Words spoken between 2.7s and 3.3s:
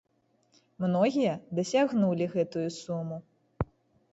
суму.